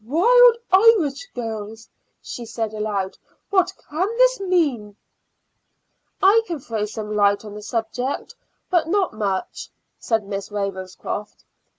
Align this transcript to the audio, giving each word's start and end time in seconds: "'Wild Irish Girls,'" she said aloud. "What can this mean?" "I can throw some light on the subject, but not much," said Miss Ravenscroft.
"'Wild 0.03 0.57
Irish 0.71 1.27
Girls,'" 1.35 1.87
she 2.23 2.43
said 2.43 2.73
aloud. 2.73 3.19
"What 3.51 3.71
can 3.87 4.07
this 4.17 4.39
mean?" 4.39 4.95
"I 6.23 6.41
can 6.47 6.59
throw 6.59 6.85
some 6.85 7.15
light 7.15 7.45
on 7.45 7.53
the 7.53 7.61
subject, 7.61 8.33
but 8.71 8.87
not 8.87 9.13
much," 9.13 9.69
said 9.99 10.25
Miss 10.25 10.49
Ravenscroft. 10.51 11.43